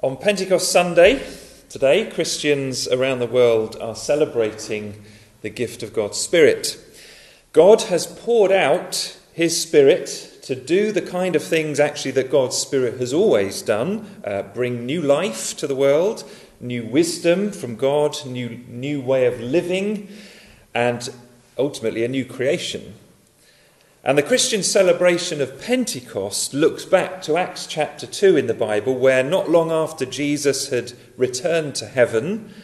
[0.00, 1.20] On Pentecost Sunday,
[1.68, 5.02] today, Christians around the world are celebrating
[5.42, 6.78] the gift of God's Spirit.
[7.52, 12.56] God has poured out His Spirit to do the kind of things actually that God's
[12.56, 16.22] Spirit has always done uh, bring new life to the world,
[16.60, 20.06] new wisdom from God, new, new way of living,
[20.76, 21.12] and
[21.58, 22.94] ultimately a new creation.
[24.08, 28.94] And the Christian celebration of Pentecost looks back to Acts chapter 2 in the Bible,
[28.94, 32.54] where not long after Jesus had returned to heaven,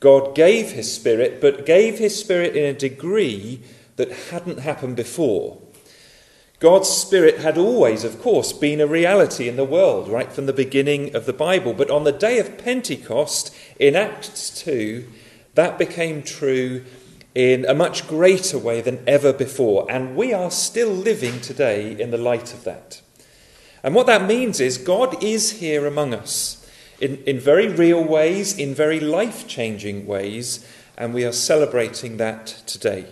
[0.00, 3.62] God gave his Spirit, but gave his Spirit in a degree
[3.94, 5.62] that hadn't happened before.
[6.58, 10.52] God's Spirit had always, of course, been a reality in the world, right from the
[10.52, 11.74] beginning of the Bible.
[11.74, 15.06] But on the day of Pentecost in Acts 2,
[15.54, 16.84] that became true
[17.38, 19.86] in a much greater way than ever before.
[19.88, 23.00] And we are still living today in the light of that.
[23.84, 26.68] And what that means is God is here among us
[27.00, 32.46] in, in very real ways, in very life changing ways, and we are celebrating that
[32.66, 33.06] today.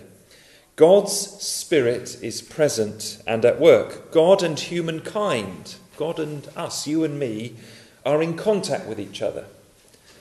[0.75, 4.11] God's Spirit is present and at work.
[4.11, 7.55] God and humankind, God and us, you and me,
[8.05, 9.45] are in contact with each other.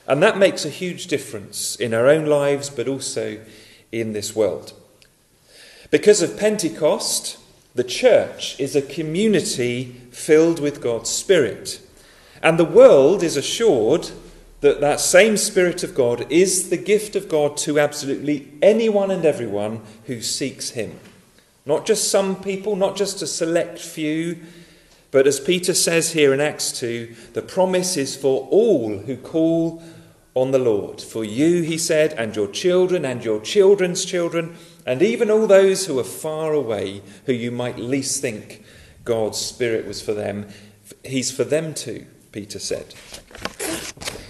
[0.07, 3.41] And that makes a huge difference in our own lives, but also
[3.93, 4.73] in this world.
[5.91, 7.39] Because of Pentecost,
[7.75, 11.81] the church is a community filled with God's Spirit.
[12.43, 14.11] And the world is assured
[14.61, 19.25] that that same Spirit of God is the gift of God to absolutely anyone and
[19.25, 20.99] everyone who seeks Him.
[21.67, 24.39] Not just some people, not just a select few,
[25.11, 29.83] but as Peter says here in Acts 2, the promise is for all who call
[30.37, 31.01] on the Lord.
[31.01, 35.87] For you, he said, and your children and your children's children, and even all those
[35.87, 38.63] who are far away, who you might least think
[39.03, 40.47] God's Spirit was for them.
[41.03, 42.95] He's for them too, Peter said.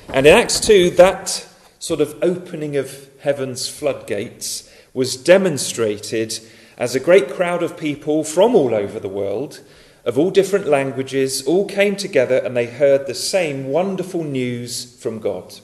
[0.09, 1.45] And in Acts 2, that
[1.81, 6.39] sort of opening of heaven's floodgates was demonstrated
[6.79, 9.61] as a great crowd of people from all over the world,
[10.05, 15.19] of all different languages, all came together and they heard the same wonderful news from
[15.19, 15.59] God.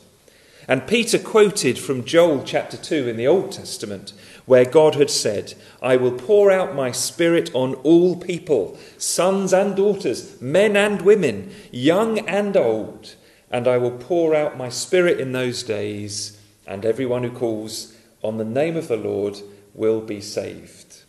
[0.68, 4.12] And Peter quoted from Joel chapter 2 in the Old Testament,
[4.46, 9.74] where God had said, I will pour out my spirit on all people, sons and
[9.74, 13.16] daughters, men and women, young and old,
[13.50, 18.38] and I will pour out my spirit in those days, and everyone who calls on
[18.38, 19.38] the name of the Lord
[19.74, 21.02] will be saved.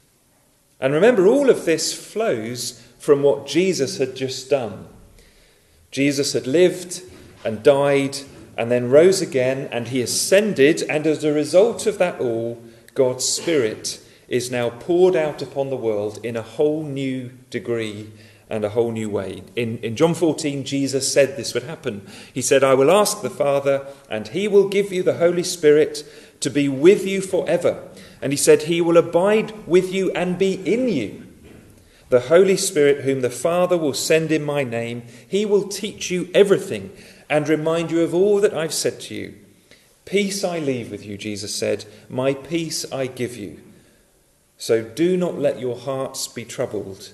[0.79, 4.87] And remember, all of this flows from what Jesus had just done.
[5.91, 7.03] Jesus had lived
[7.45, 8.17] and died
[8.57, 12.61] and then rose again, and he ascended, and as a result of that all,
[12.93, 18.11] God's Spirit is now poured out upon the world in a whole new degree
[18.49, 19.43] and a whole new way.
[19.55, 22.05] In, in John 14, Jesus said this would happen.
[22.33, 26.03] He said, I will ask the Father, and he will give you the Holy Spirit
[26.39, 27.87] to be with you forever.
[28.21, 31.25] And he said, He will abide with you and be in you.
[32.09, 36.29] The Holy Spirit, whom the Father will send in my name, he will teach you
[36.33, 36.91] everything
[37.29, 39.35] and remind you of all that I've said to you.
[40.05, 43.61] Peace I leave with you, Jesus said, my peace I give you.
[44.57, 47.13] So do not let your hearts be troubled,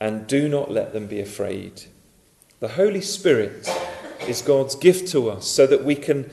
[0.00, 1.84] and do not let them be afraid.
[2.60, 3.68] The Holy Spirit
[4.26, 6.30] is God's gift to us so that we can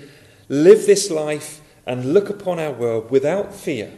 [0.50, 3.91] live this life and look upon our world without fear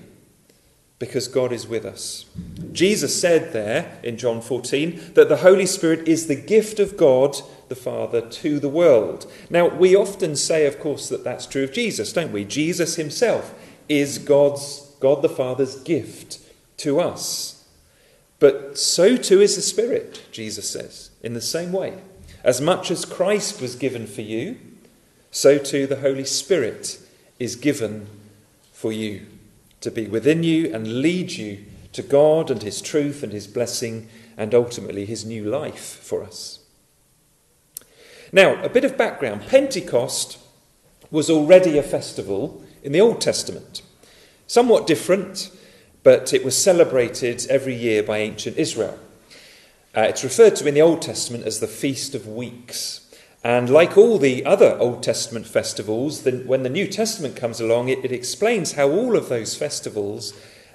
[0.97, 2.25] because God is with us.
[2.71, 7.35] Jesus said there in John 14 that the Holy Spirit is the gift of God
[7.67, 9.31] the Father to the world.
[9.49, 12.45] Now, we often say, of course, that that's true of Jesus, don't we?
[12.45, 13.53] Jesus himself
[13.89, 16.39] is God's, God the Father's gift
[16.77, 17.65] to us.
[18.39, 21.99] But so too is the Spirit, Jesus says, in the same way.
[22.43, 24.57] As much as Christ was given for you,
[25.31, 26.99] so too the Holy Spirit
[27.39, 28.07] is given
[28.71, 29.25] for you
[29.85, 31.63] to be within you and lead you
[31.93, 36.59] to God and His truth and His blessing and ultimately His new life for us.
[38.33, 40.39] Now, a bit of background Pentecost
[41.11, 43.83] was already a festival in the Old Testament.
[44.47, 45.51] Somewhat different,
[46.03, 48.99] but it was celebrated every year by ancient Israel.
[49.95, 53.04] Uh, it's referred to in the Old Testament as the Feast of Weeks.
[53.45, 57.89] And like all the other Old Testament festivals, the, when the New Testament comes along,
[57.89, 60.33] it, it explains how all of those festivals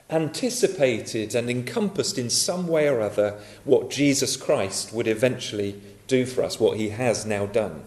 [0.08, 6.44] anticipated and encompassed in some way or other what Jesus Christ would eventually do for
[6.44, 7.82] us, what he has now done.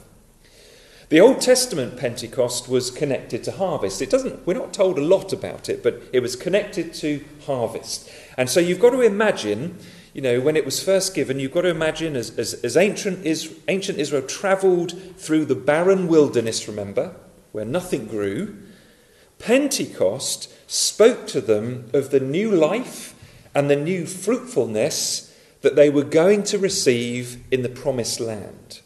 [1.07, 4.01] The Old Testament Pentecost was connected to harvest.
[4.01, 8.09] It doesn't, we're not told a lot about it, but it was connected to harvest.
[8.37, 9.77] And so you've got to imagine
[10.13, 13.25] you know, when it was first given, you've got to imagine as, as, as ancient,
[13.67, 17.15] ancient Israel travelled through the barren wilderness, remember,
[17.51, 18.55] where nothing grew,
[19.39, 23.15] Pentecost spoke to them of the new life
[23.55, 28.81] and the new fruitfulness that they were going to receive in the promised land.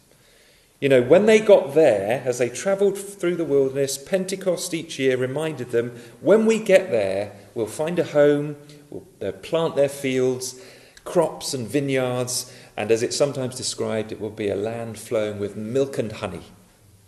[0.79, 5.17] You know, when they got there, as they travelled through the wilderness, Pentecost each year
[5.17, 8.55] reminded them when we get there, we'll find a home,
[8.89, 10.61] we'll uh, plant their fields,
[11.07, 15.55] crops and vineyards, and as it's sometimes described, it will be a land flowing with
[15.55, 16.43] milk and honey,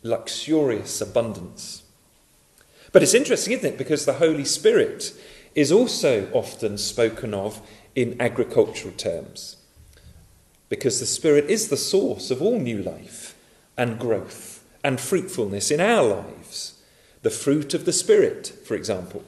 [0.01, 1.83] luxurious abundance.
[2.93, 3.77] But it's interesting, isn't it?
[3.77, 5.13] Because the Holy Spirit
[5.53, 7.61] is also often spoken of
[7.93, 9.57] in agricultural terms.
[10.69, 13.35] Because the Spirit is the source of all new life
[13.77, 16.81] and growth and fruitfulness in our lives.
[17.21, 19.25] The fruit of the Spirit, for example.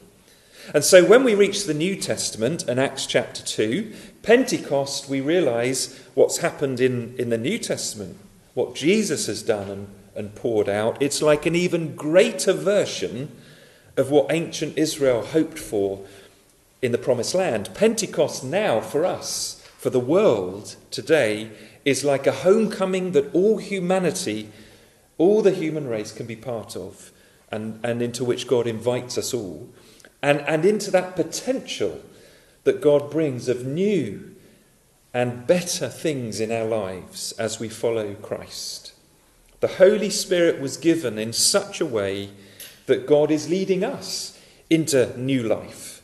[0.73, 5.99] And so when we reach the New Testament and Acts chapter 2, Pentecost, we realize
[6.13, 8.17] what's happened in, in the New Testament,
[8.53, 11.01] what Jesus has done and, and poured out.
[11.01, 13.31] It's like an even greater version
[13.97, 16.05] of what ancient Israel hoped for
[16.81, 17.69] in the promised land.
[17.73, 21.51] Pentecost now, for us, for the world today,
[21.83, 24.49] is like a homecoming that all humanity,
[25.17, 27.11] all the human race can be part of,
[27.51, 29.69] and, and into which God invites us all,
[30.21, 32.01] and, and into that potential
[32.63, 34.35] that God brings of new
[35.13, 38.93] and better things in our lives as we follow Christ.
[39.59, 42.29] The Holy Spirit was given in such a way
[42.85, 46.01] that God is leading us into new life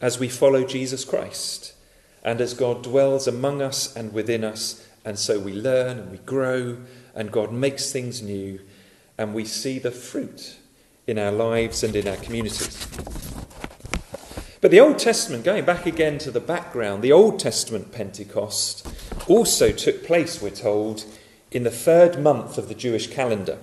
[0.00, 1.74] as we follow Jesus Christ
[2.22, 6.18] and as God dwells among us and within us and so we learn and we
[6.18, 6.76] grow,
[7.14, 8.60] and God makes things new,
[9.16, 10.58] and we see the fruit
[11.06, 12.86] in our lives and in our communities.
[14.60, 18.86] But the Old Testament, going back again to the background, the Old Testament Pentecost
[19.28, 21.04] also took place, we're told,
[21.52, 23.58] in the third month of the Jewish calendar.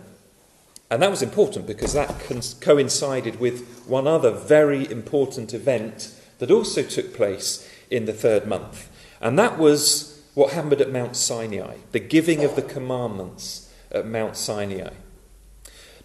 [0.89, 2.19] And that was important because that
[2.61, 8.89] coincided with one other very important event that also took place in the third month.
[9.19, 14.37] And that was what happened at Mount Sinai, the giving of the commandments at Mount
[14.37, 14.93] Sinai.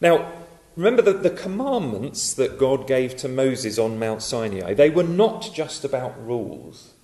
[0.01, 0.33] Now,
[0.77, 5.51] remember that the commandments that God gave to Moses on Mount Sinai, they were not
[5.53, 6.95] just about rules.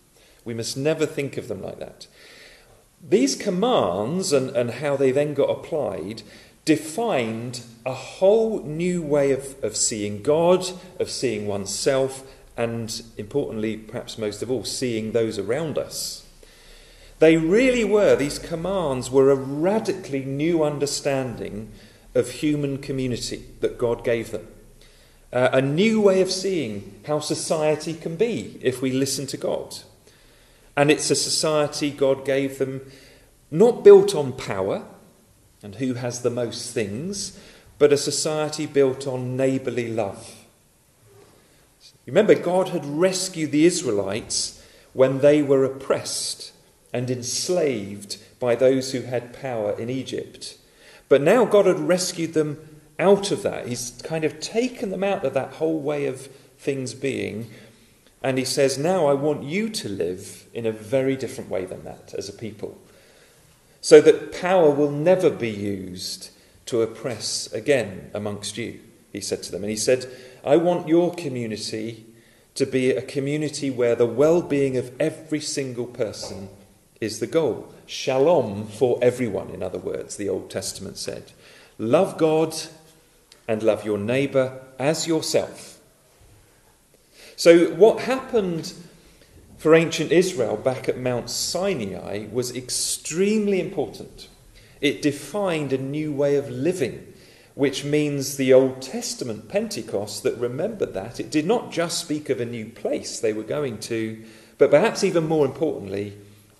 [0.44, 2.06] We must never think of them like that.
[3.02, 6.22] These commands and, and how they then got applied
[6.64, 10.66] defined a whole new way of, of seeing God,
[10.98, 12.24] of seeing oneself,
[12.56, 16.26] and importantly, perhaps most of all, seeing those around us.
[17.18, 21.70] They really were, these commands were a radically new understanding
[22.16, 24.48] of human community that God gave them.
[25.32, 29.76] Uh, a new way of seeing how society can be if we listen to God.
[30.76, 32.90] And it's a society God gave them
[33.50, 34.84] not built on power
[35.62, 37.38] and who has the most things,
[37.78, 40.46] but a society built on neighbourly love.
[42.06, 46.52] Remember, God had rescued the Israelites when they were oppressed
[46.92, 50.56] and enslaved by those who had power in Egypt.
[51.08, 53.68] But now God had rescued them out of that.
[53.68, 56.26] He's kind of taken them out of that whole way of
[56.58, 57.50] things being.
[58.22, 61.84] And he says, Now I want you to live in a very different way than
[61.84, 62.78] that as a people.
[63.80, 66.30] So that power will never be used
[66.66, 68.80] to oppress again amongst you,
[69.12, 69.62] he said to them.
[69.62, 70.10] And he said,
[70.44, 72.06] I want your community
[72.56, 76.48] to be a community where the well being of every single person
[77.00, 77.72] is the goal.
[77.86, 81.32] Shalom for everyone, in other words, the Old Testament said.
[81.78, 82.54] Love God
[83.46, 85.78] and love your neighbour as yourself.
[87.36, 88.72] So, what happened
[89.58, 94.28] for ancient Israel back at Mount Sinai was extremely important.
[94.80, 97.12] It defined a new way of living,
[97.54, 101.20] which means the Old Testament Pentecost that remembered that.
[101.20, 104.22] It did not just speak of a new place they were going to,
[104.58, 106.16] but perhaps even more importantly,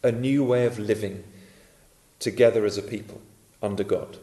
[0.06, 1.24] a new way of living
[2.18, 3.20] together as a people
[3.62, 4.18] under God.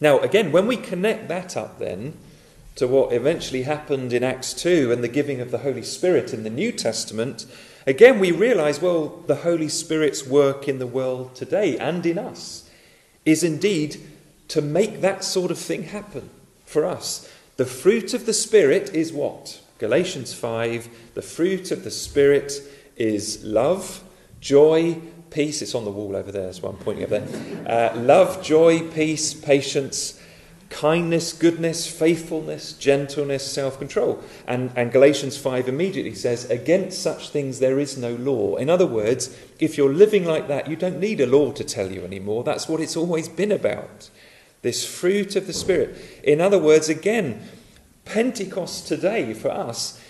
[0.00, 2.16] Now, again, when we connect that up then
[2.76, 6.44] to what eventually happened in Acts 2 and the giving of the Holy Spirit in
[6.44, 7.44] the New Testament,
[7.86, 12.70] again we realize, well, the Holy Spirit's work in the world today and in us
[13.24, 14.00] is indeed
[14.46, 16.30] to make that sort of thing happen
[16.64, 17.30] for us.
[17.56, 19.60] The fruit of the Spirit is what?
[19.78, 22.52] Galatians 5 the fruit of the Spirit
[22.96, 24.02] is love,
[24.40, 25.62] joy, peace.
[25.62, 26.62] It's on the wall over there as.
[26.62, 27.92] I'm pointing over there.
[27.94, 30.20] Uh, love, joy, peace, patience,
[30.70, 34.22] kindness, goodness, faithfulness, gentleness, self control.
[34.46, 38.56] And, and Galatians 5 immediately says, Against such things there is no law.
[38.56, 41.90] In other words, if you're living like that, you don't need a law to tell
[41.90, 42.44] you anymore.
[42.44, 44.10] That's what it's always been about.
[44.62, 45.96] This fruit of the Spirit.
[46.24, 47.48] In other words, again,
[48.04, 50.02] Pentecost today for us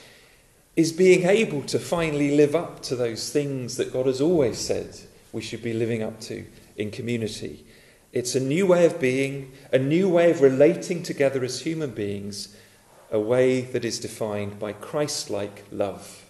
[0.79, 4.97] is being able to finally live up to those things that God has always said
[5.33, 7.67] we should be living up to in community.
[8.13, 12.57] It's a new way of being, a new way of relating together as human beings,
[13.11, 16.27] a way that is defined by Christ like love.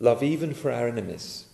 [0.00, 1.46] Love even for our enemies.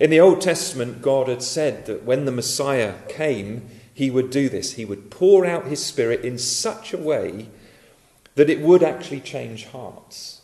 [0.00, 4.48] In the Old Testament, God had said that when the Messiah came, he would do
[4.48, 4.72] this.
[4.72, 7.48] He would pour out his Spirit in such a way
[8.34, 10.39] that it would actually change hearts.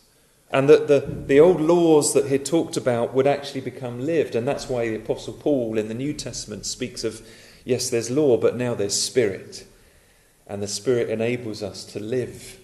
[0.51, 4.35] And that the, the old laws that he talked about would actually become lived.
[4.35, 7.27] And that's why the Apostle Paul in the New Testament speaks of
[7.65, 9.67] Yes, there's law, but now there's spirit.
[10.47, 12.61] And the spirit enables us to live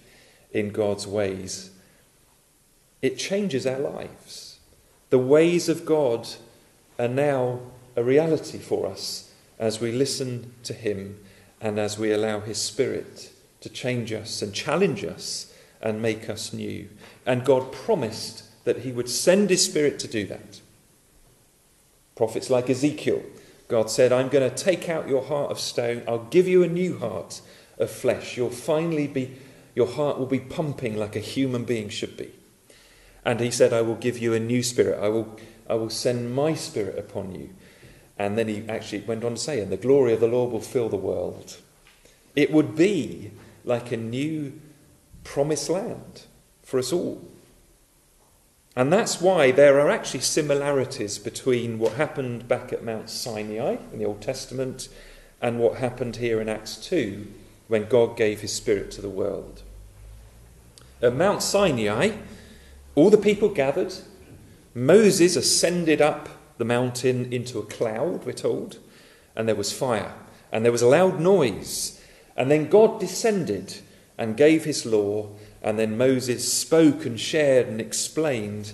[0.53, 1.71] in God's ways.
[3.01, 4.59] It changes our lives.
[5.09, 6.27] The ways of God
[6.97, 7.59] are now
[7.97, 11.19] a reality for us as we listen to Him
[11.59, 15.52] and as we allow His Spirit to change us and challenge us
[15.83, 16.89] and make us new.
[17.27, 20.61] And God promised that He would send His Spirit to do that.
[22.15, 23.21] Prophets like Ezekiel
[23.73, 26.03] God said, I'm going to take out your heart of stone.
[26.07, 27.41] I'll give you a new heart
[27.79, 28.37] of flesh.
[28.37, 29.35] You'll finally be,
[29.73, 32.31] your heart will be pumping like a human being should be.
[33.25, 35.01] And he said, I will give you a new spirit.
[35.01, 37.49] I will, I will send my spirit upon you.
[38.19, 40.61] And then he actually went on to say, and the glory of the Lord will
[40.61, 41.57] fill the world.
[42.35, 43.31] It would be
[43.65, 44.59] like a new
[45.23, 46.23] promised land
[46.63, 47.21] for us all.
[48.75, 53.99] And that's why there are actually similarities between what happened back at Mount Sinai in
[53.99, 54.89] the Old Testament
[55.41, 57.27] and what happened here in Acts 2
[57.67, 59.61] when God gave his Spirit to the world.
[61.01, 62.17] At Mount Sinai,
[62.95, 63.93] all the people gathered.
[64.73, 68.79] Moses ascended up the mountain into a cloud, we're told,
[69.35, 70.13] and there was fire,
[70.51, 72.01] and there was a loud noise.
[72.35, 73.81] And then God descended
[74.17, 75.29] and gave his law
[75.63, 78.73] and then Moses spoke and shared and explained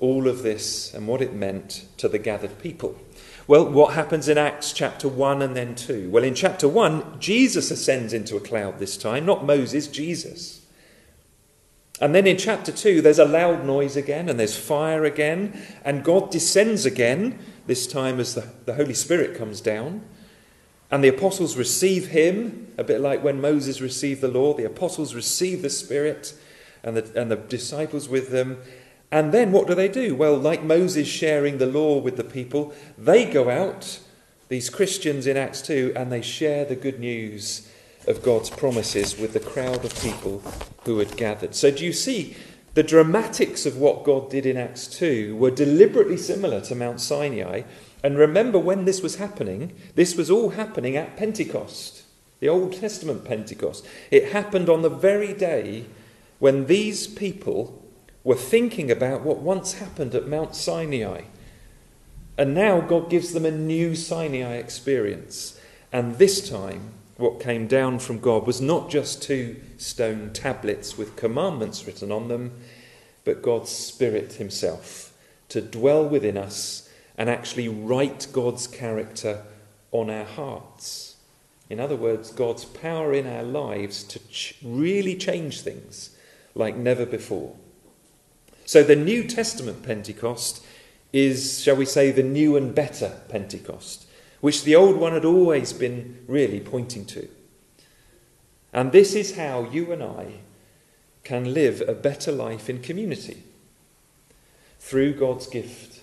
[0.00, 2.98] all of this and what it meant to the gathered people.
[3.46, 6.08] Well, what happens in Acts chapter 1 and then 2?
[6.10, 10.62] Well, in chapter 1, Jesus ascends into a cloud this time, not Moses, Jesus.
[12.00, 16.02] And then in chapter 2, there's a loud noise again, and there's fire again, and
[16.02, 20.02] God descends again, this time as the, the Holy Spirit comes down.
[20.94, 24.54] And the apostles receive him, a bit like when Moses received the law.
[24.54, 26.34] The apostles receive the Spirit
[26.84, 28.58] and the, and the disciples with them.
[29.10, 30.14] And then what do they do?
[30.14, 33.98] Well, like Moses sharing the law with the people, they go out,
[34.46, 37.68] these Christians in Acts 2, and they share the good news
[38.06, 40.44] of God's promises with the crowd of people
[40.84, 41.56] who had gathered.
[41.56, 42.36] So, do you see
[42.74, 47.62] the dramatics of what God did in Acts 2 were deliberately similar to Mount Sinai,
[48.04, 52.02] and remember when this was happening, this was all happening at Pentecost,
[52.38, 53.86] the Old Testament Pentecost.
[54.10, 55.86] It happened on the very day
[56.38, 57.82] when these people
[58.22, 61.22] were thinking about what once happened at Mount Sinai.
[62.36, 65.58] And now God gives them a new Sinai experience.
[65.90, 71.16] And this time, what came down from God was not just two stone tablets with
[71.16, 72.52] commandments written on them,
[73.24, 75.14] but God's Spirit Himself
[75.48, 76.83] to dwell within us
[77.16, 79.42] and actually write God's character
[79.92, 81.16] on our hearts.
[81.70, 86.16] In other words, God's power in our lives to ch- really change things
[86.54, 87.56] like never before.
[88.66, 90.64] So the New Testament Pentecost
[91.12, 94.06] is, shall we say, the new and better Pentecost,
[94.40, 97.28] which the old one had always been really pointing to.
[98.72, 100.40] And this is how you and I
[101.22, 103.44] can live a better life in community
[104.80, 105.93] through God's gift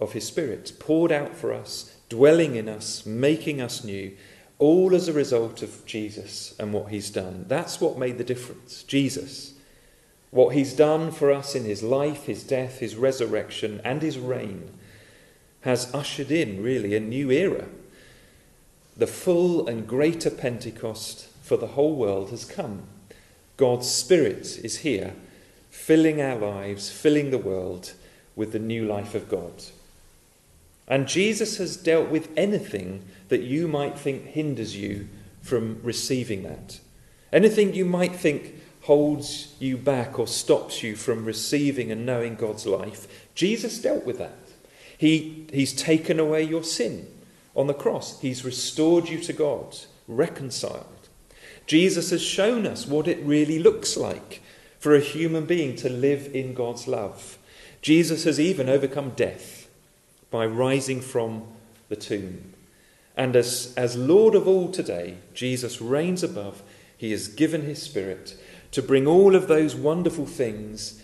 [0.00, 4.16] of His Spirit poured out for us, dwelling in us, making us new,
[4.58, 7.44] all as a result of Jesus and what He's done.
[7.48, 8.82] That's what made the difference.
[8.82, 9.54] Jesus.
[10.30, 14.70] What He's done for us in His life, His death, His resurrection, and His reign
[15.62, 17.66] has ushered in, really, a new era.
[18.96, 22.84] The full and greater Pentecost for the whole world has come.
[23.56, 25.14] God's Spirit is here,
[25.70, 27.92] filling our lives, filling the world
[28.34, 29.64] with the new life of God.
[30.88, 35.08] And Jesus has dealt with anything that you might think hinders you
[35.42, 36.80] from receiving that.
[37.32, 42.66] Anything you might think holds you back or stops you from receiving and knowing God's
[42.66, 43.26] life.
[43.34, 44.38] Jesus dealt with that.
[44.96, 47.08] He, he's taken away your sin
[47.56, 49.76] on the cross, He's restored you to God,
[50.06, 50.84] reconciled.
[51.66, 54.42] Jesus has shown us what it really looks like
[54.78, 57.38] for a human being to live in God's love.
[57.80, 59.55] Jesus has even overcome death
[60.30, 61.44] by rising from
[61.88, 62.52] the tomb.
[63.16, 66.62] And as, as Lord of all today, Jesus reigns above.
[66.96, 68.38] He has given his Spirit
[68.72, 71.02] to bring all of those wonderful things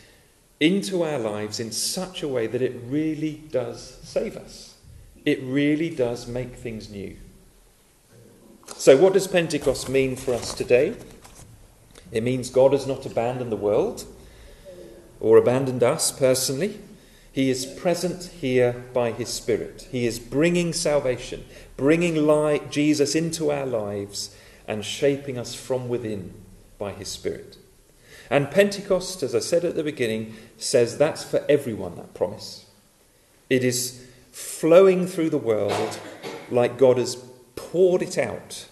[0.60, 4.76] into our lives in such a way that it really does save us.
[5.24, 7.16] It really does make things new.
[8.76, 10.96] So, what does Pentecost mean for us today?
[12.10, 14.04] It means God has not abandoned the world
[15.18, 16.78] or abandoned us personally.
[17.32, 19.88] He is present here by His Spirit.
[19.90, 21.44] He is bringing salvation,
[21.78, 24.36] bringing light, Jesus into our lives,
[24.68, 26.34] and shaping us from within
[26.78, 27.56] by His Spirit.
[28.28, 32.66] And Pentecost, as I said at the beginning, says that's for everyone, that promise.
[33.48, 35.98] It is flowing through the world
[36.50, 37.16] like God has
[37.56, 38.66] poured it out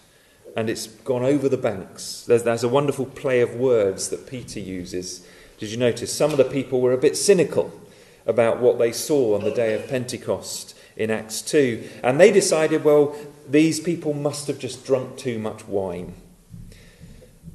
[0.55, 2.25] and it's gone over the banks.
[2.27, 5.25] There's, there's a wonderful play of words that Peter uses.
[5.57, 6.11] Did you notice?
[6.11, 7.71] Some of the people were a bit cynical
[8.25, 11.87] about what they saw on the day of Pentecost in Acts 2.
[12.03, 13.15] And they decided, well,
[13.49, 16.13] these people must have just drunk too much wine.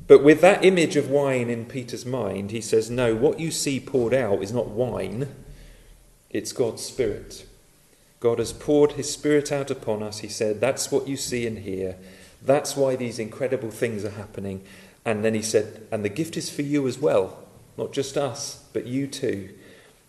[0.06, 3.80] But with that image of wine in Peter's mind, he says, no, what you see
[3.80, 5.28] poured out is not wine,
[6.30, 7.46] it's God's Spirit.
[8.20, 10.60] God has poured his Spirit out upon us, he said.
[10.60, 11.96] That's what you see and hear.
[12.42, 14.64] That's why these incredible things are happening.
[15.04, 17.44] And then he said, and the gift is for you as well,
[17.76, 19.50] not just us, but you too,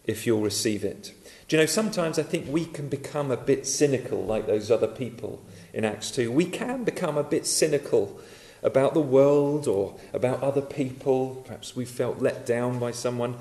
[0.08, 1.14] if you'll receive it.
[1.48, 4.88] Do you know, sometimes I think we can become a bit cynical like those other
[4.88, 6.32] people in Acts 2.
[6.32, 8.20] We can become a bit cynical
[8.64, 11.44] about the world or about other people.
[11.46, 13.36] Perhaps we felt let down by someone.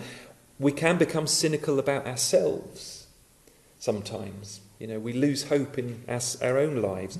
[0.58, 3.06] We can become cynical about ourselves
[3.78, 4.60] sometimes.
[4.78, 7.18] You know, we lose hope in our, our own lives.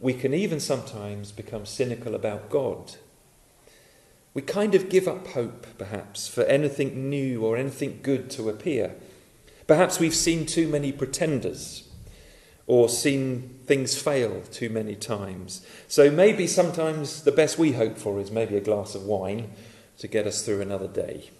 [0.00, 2.96] We can even sometimes become cynical about God.
[4.38, 8.94] We kind of give up hope, perhaps, for anything new or anything good to appear.
[9.66, 11.88] Perhaps we've seen too many pretenders
[12.68, 15.66] or seen things fail too many times.
[15.88, 19.50] So maybe sometimes the best we hope for is maybe a glass of wine
[19.98, 21.30] to get us through another day.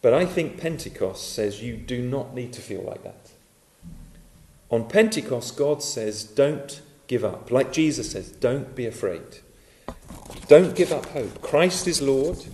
[0.00, 3.28] But I think Pentecost says you do not need to feel like that.
[4.70, 7.50] On Pentecost, God says, don't give up.
[7.50, 9.40] Like Jesus says, don't be afraid.
[10.48, 11.42] Don't give up hope.
[11.42, 12.44] Christ is Lord,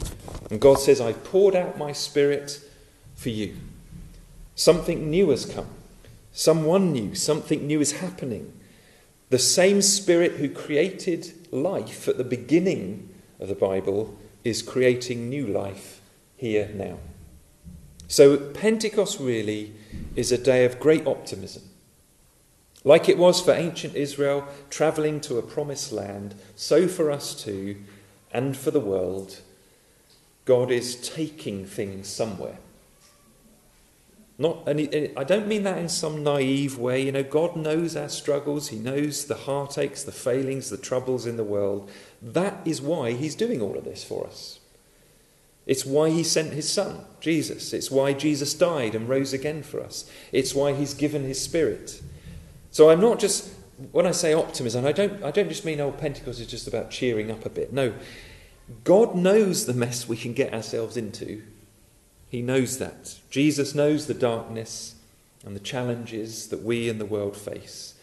[0.51, 2.61] and God says, I poured out my Spirit
[3.15, 3.57] for you.
[4.55, 5.69] Something new has come.
[6.33, 8.53] Someone new, something new is happening.
[9.29, 13.09] The same Spirit who created life at the beginning
[13.41, 16.01] of the Bible is creating new life
[16.37, 16.99] here now.
[18.09, 19.73] So, Pentecost really
[20.17, 21.62] is a day of great optimism.
[22.85, 27.77] Like it was for ancient Israel travelling to a promised land, so for us too,
[28.33, 29.40] and for the world,
[30.45, 32.59] God is taking things somewhere.
[34.38, 37.05] Not, and I don't mean that in some naive way.
[37.05, 38.68] You know, God knows our struggles.
[38.68, 41.88] He knows the heartaches, the failings, the troubles in the world.
[42.21, 44.59] That is why He's doing all of this for us.
[45.64, 47.73] It's why He sent His Son, Jesus.
[47.73, 50.11] It's why Jesus died and rose again for us.
[50.33, 52.03] It's why He's given His Spirit.
[52.73, 53.53] So I'm not just,
[53.93, 56.91] when I say optimism, I don't, I don't just mean, oh, Pentecost is just about
[56.91, 57.73] cheering up a bit.
[57.73, 57.93] No,
[58.83, 61.43] God knows the mess we can get ourselves into.
[62.31, 63.19] He knows that.
[63.29, 64.95] Jesus knows the darkness
[65.45, 67.95] and the challenges that we in the world face.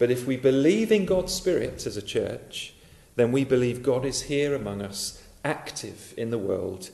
[0.00, 2.74] But if we believe in God's Spirit as a church,
[3.14, 6.90] then we believe God is here among us, active in the world,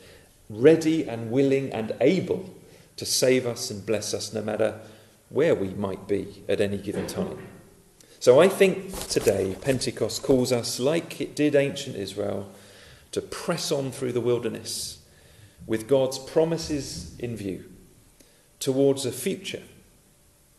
[0.51, 2.55] ready and willing and able
[2.97, 4.79] to save us and bless us no matter
[5.35, 7.38] where we might be at any given time.
[8.20, 12.51] So I think today Pentecost calls us, like it did ancient Israel,
[13.12, 15.01] to press on through the wilderness
[15.66, 17.64] with God's promises in view
[18.61, 19.62] towards a future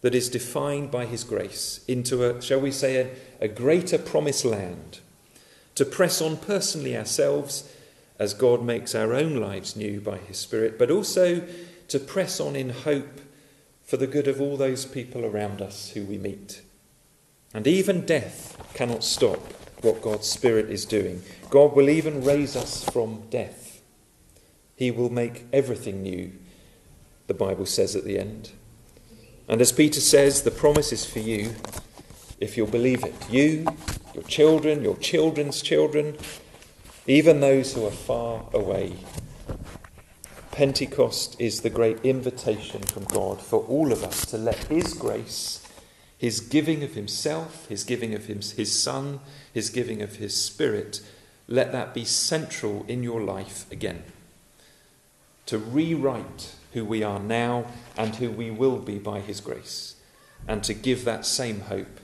[0.01, 2.97] that is defined by His grace into a, shall we say,
[3.41, 4.99] a, a greater promised land.
[5.75, 7.73] To press on personally ourselves
[8.19, 11.47] as God makes our own lives new by His Spirit, but also
[11.87, 13.21] to press on in hope
[13.85, 16.61] for the good of all those people around us who we meet.
[17.53, 19.39] And even death cannot stop
[19.81, 21.21] what God's Spirit is doing.
[21.49, 23.81] God will even raise us from death.
[24.75, 26.33] He will make everything new,
[27.27, 28.51] the Bible says at the end.
[29.47, 31.55] And as Peter says, the promise is for you
[32.39, 33.13] if you'll believe it.
[33.29, 33.65] You,
[34.13, 36.17] your children, your children's children,
[37.05, 38.95] even those who are far away
[40.55, 45.67] Pentecost is the great invitation from God for all of us to let His grace,
[46.17, 49.19] His giving of Himself, His giving of His Son,
[49.53, 51.01] His giving of His Spirit,
[51.49, 54.03] let that be central in your life again.
[55.47, 57.65] To rewrite who we are now
[57.97, 59.95] and who we will be by His grace,
[60.47, 61.99] and to give that same hope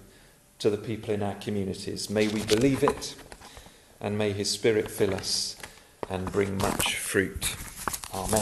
[0.59, 2.09] to the people in our communities.
[2.09, 3.15] May we believe it,
[4.01, 5.55] and may His Spirit fill us
[6.09, 7.55] and bring much fruit.
[8.13, 8.37] Oh, 吗